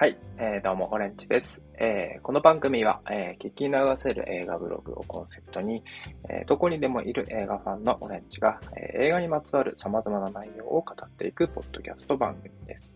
[0.00, 1.60] はい、えー、どうも、オレンジです。
[1.74, 5.84] えー、この番組は、えー、聞き流せる映画ブログをコンセプトに、
[6.26, 12.94] え、どこにでもいる映画ファンのオレンジが、え、映画にまつわる様々な内容を語っていくポッドキャスト番組です。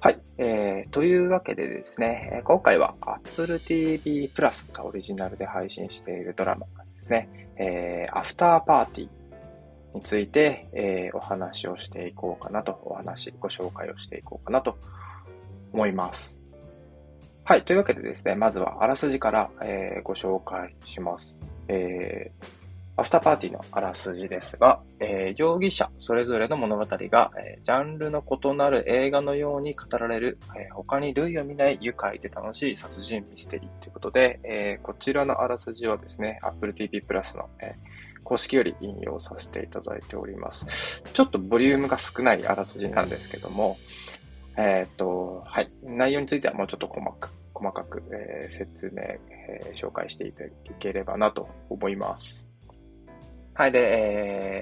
[0.00, 6.64] はい、えー、というわけでですね、今回は Apple TV Plus がオリジナルで配信しているドラマ
[6.94, 7.28] ですね、
[7.58, 14.78] えー、アフターパーティーについて、え、お話をしていこうかなと、お話、ご紹介をしていこうかなと
[15.72, 16.40] 思います。
[17.44, 17.64] はい。
[17.64, 21.38] というわけでですね、まずはあらすじから、えー、ご紹介します。
[21.68, 22.46] えー、
[23.00, 37.74] アフターパーティーのあらすじですが、えー、容疑者それぞれの物語が、えー、ジャンルの異なる映画のように語られる、えー、他に類を見ない愉快で楽しい殺人ミステリーということで、えこちらのあらすじはですね、Apple TV Plus の、え
[38.22, 41.02] 公式より引用させていただいております。
[41.12, 43.76] ちょっとボリュームが少ないあらすじなんですけども、
[44.56, 45.70] えっ、と、はい。
[45.82, 52.46] 内容についてはもうちょっと細かく細かく、えー、説明、えー、紹介していただければなと思います。
[53.52, 53.72] はい。
[53.72, 53.78] で、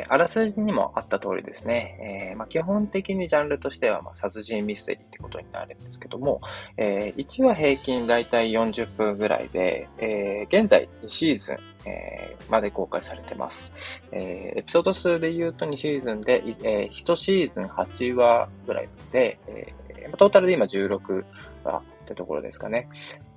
[0.00, 6.40] えー、あらすじにもあった通りですね、えーまあ、基本的にジャンルとしては、まあ、殺人ミステリーってことになるんですけども、
[6.76, 13.70] えー、1話平均だいたい40分ぐらいで、えー、現在2シーズン、えー、まで公開されてます。
[14.10, 21.24] えー、エピソード数で言うと2シーズンで、えー、1シーズン8話ぐらいで、えー、トータルで今16
[21.64, 22.88] 話ってところですかね。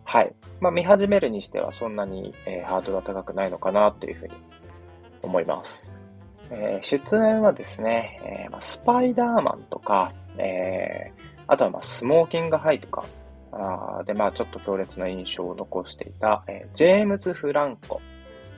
[0.04, 0.34] はい。
[0.60, 4.34] まあ、見始めるにしてはそんなに、えー、ハードルは高くないのかなっていうふうに
[5.22, 5.88] 思います。
[6.50, 13.06] えー、出演はですね、えーまあ、スパイダーマンとか、えー、あとはまあスモーキングハイとか、
[13.54, 18.02] あで、まあちょっと強烈な印象を残していた、え、ジェームズ・フランコ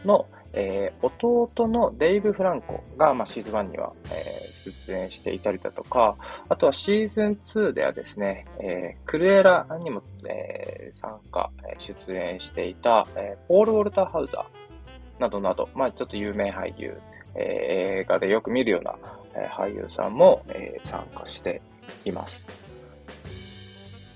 [0.06, 6.18] の、え、弟のデイブ・フランコが、まあ、シーズン1には、えー、出演していたりだとか、
[6.50, 17.00] あとはシーズン2ではですね、えー、クルエラにも、えー、参加、出演していた、えー、ポール・ウォルター・ハウザーなどなど、まあ、ちょっと有名俳優、
[17.36, 18.96] えー、映画でよく見るような、
[19.36, 21.62] えー、俳優さんも、えー、参加して
[22.06, 22.46] います。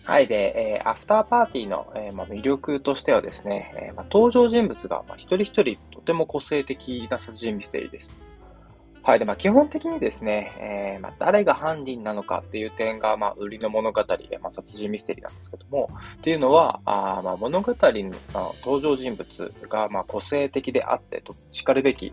[0.08, 0.28] はい。
[0.28, 8.10] で、えー、アフターパーティーの、えーまあ、魅力としてはですね、えーまあ、登場人物が、まあ、一人一人とても個性的な殺人ミステリーです。
[9.08, 9.20] はい。
[9.20, 18.12] で、まあ、基本的にですね、えー、まあ、誰が犯人なのかっていう点が、まあ、売りの物語で、まあ、殺人ミステリーなんですけども、っていうのは、あまあ、物語の
[18.66, 22.12] 登場人物が、まあ、個性的であって、と叱るべき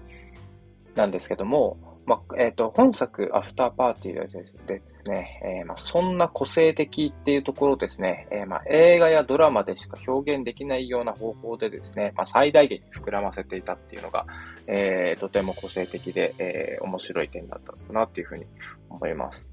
[0.94, 14.26] なんですけども、まあ、えっ、ー、と、本作、アフターパーティーでですね、えー、まあ、そんな個性的っていうところですね、えー、まあ、映画やドラマでしか表現できないような方法でですね、まあ、最大限に膨らませていたっていうのが、
[14.66, 18.44] えー、とても個性的で、えー、面白い点だったのかなっていうふうに
[18.90, 19.50] 思います。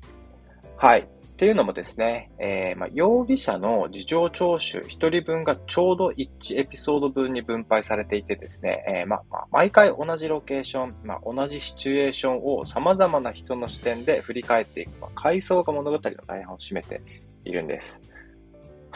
[0.76, 1.08] はい。
[1.42, 17.02] っていうのもですね、えーまあ、容疑者の事情聴取1人分がちょうど1エピソード分に分配されていてですね、えーままあ、毎回同じロケーション、ま、同じシチュエーションを様々な人の視点で振り返っていく、まあ、回想が物語の大半を占めて
[17.44, 18.11] いるんです。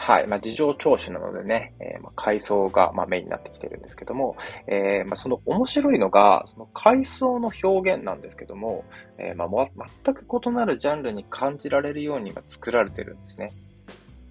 [0.06, 0.28] はい。
[0.28, 4.36] まあ、事情聴取なのでね、えー、まあ、階層が、まあ、メインになってきてるんですけども、
[4.68, 8.84] えー、まあ、その面白いのが、その階層の表現なんですけども、
[9.18, 9.68] えー、まあ、
[10.04, 13.50] 全く異なるジャンルに感じられるように作られてるんですね。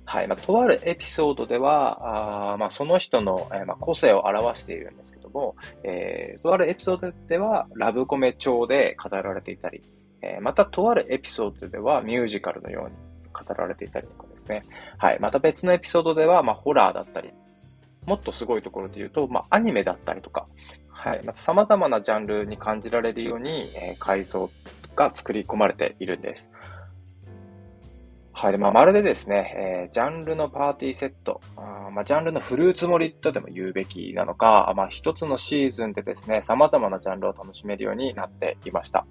[0.05, 0.27] はい。
[0.29, 9.81] まあ、とあるエピソードでは、あまあ、その人の、えー、まあ、個性を表しているんですけども、えー、とあるエピソードでは、ラブコメ調で語られていたり、
[10.21, 12.95] えー、またとあるエピソードではミュージカルのように
[13.33, 14.63] 語られていたりとかですね。
[14.97, 15.19] はい。
[15.19, 17.31] また別のエピソードでは、まあ、ホラーだったり、
[18.05, 20.47] もっとすごいところで言うと、まあ、アニメだったりとか、
[20.89, 21.23] はい。
[21.23, 24.49] また様々なジャンルに感じられるように、えー、改造
[24.95, 26.49] が作り込まれているんです。
[28.33, 28.57] はい。
[28.57, 39.05] まあ、まるでですね、えー、ジャンルのパーティーセット、あまあ、ジャンルのフルーツ盛りとでも言うべきなのか、まあ、一つのシーズンでですね、様々なジャンルを楽しめるようになっていました。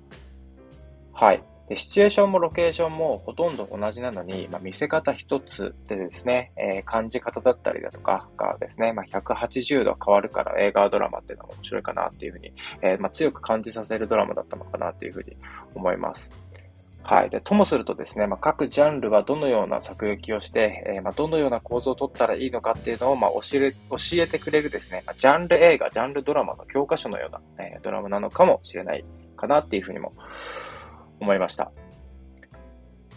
[1.13, 1.43] はい。
[1.69, 12.53] で、シチュエーションもロケーションもほとんど同じなのに、まあ、見せ方一つでですね、えー、感じ方だったりだとかがですね、まあ、180度変わるから映画ドラマっていうのは面白いかなっていうふうに、
[12.83, 15.37] えー、まあ、強く感じさせるドラマだったのかなっていうふうに
[15.75, 16.31] 思います。
[17.03, 17.31] はい。
[17.31, 29.05] で、ともするとですね、まあ、各ジャンルはどのような作劇をして、えー、まあ、どのような構造を取ったらいいのかっていうのを、まあ、教え、教えてくれるですね、まあ、ジャンル映画、ジャンルドラマの教科書のような、えー、ドラマなのかもしれない
[29.37, 30.13] かなっていうふうにも
[31.21, 31.73] 思いました。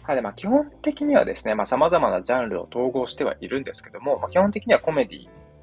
[0.02, 0.22] はい。
[0.22, 5.18] まあ、基本的にはですね、まあ、様々なジャンルを統合してはいるんですけども、まあ、基本的にはコメデ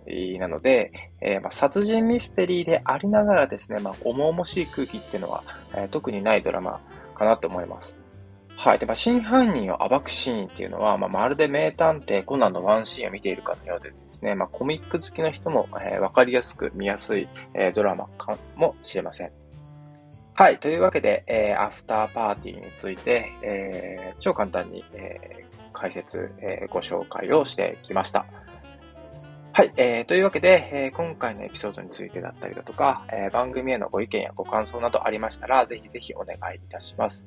[0.08, 5.44] ィなので、えー、まあ、殺人ミステリーでありながらですね、まあ、重々しい空気っていうのは、
[5.74, 6.80] えー、特にないドラマ
[7.16, 7.98] かなと思います。
[8.58, 8.80] はい。
[8.80, 19.32] で、まあ、真犯人を暴くシーンっていうのは、まあ、まるで名探偵コナンのワンシーンを見ているかのようでですね、まあ、コミック好きの人も、えー、わかりやすく見やすい、えー、ドラマかもしれません。
[20.38, 20.60] はい。
[20.60, 28.26] というわけで、えー、アフターパーティーについて、えー、超簡単に、えー、解説、えー、ご紹介をしてきました。
[29.54, 29.72] はい。
[29.78, 37.26] えー、というわけで、え、今回のエピソードについてだったりだとか、え、番組へのご意見やご感想などありましたら、ぜひぜひお願いいたします。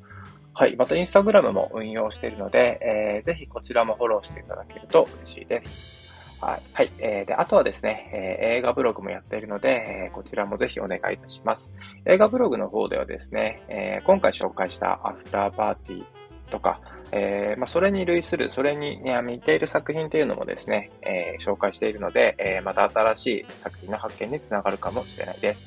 [0.53, 0.77] はい。
[0.77, 6.08] また、インスタグラムも運用しているので、えー、ぜひこちらもフォローしていただけると嬉しいです。
[6.41, 6.63] はい。
[6.73, 6.93] はい。
[6.99, 11.73] えー、で、あとはですね、えー、映画ブログもやっているので、えー、こちらもぜひお願いいたします。
[12.05, 16.05] 映画ブログの方ではですね、えー、今回紹介したアフターパーティー
[16.51, 16.81] とか、
[17.11, 25.67] えー、まあ、それに類する、それに、ね、似ている作品というのもですね、えー、紹介しているので、えー、また新しい作品の発見につながるかもしれないです。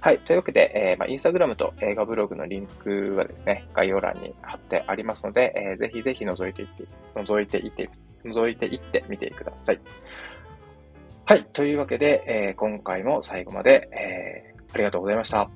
[0.00, 0.18] はい。
[0.18, 6.84] というわけで、えー、まあ、インスタグラムと映画ブログのリンクはですね、概要欄に貼ってありますので、えー、ぜひぜひ覗いていって、
[7.14, 7.88] 覗いていって、
[8.24, 9.80] 覗いていってみてください。
[11.24, 11.44] はい。
[11.52, 15.48] というわけで、えー、今回も最後まで、えー、ありがとうございました。